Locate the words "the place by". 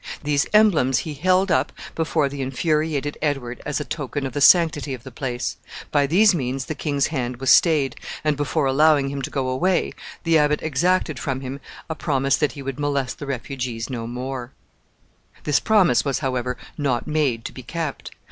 5.03-6.07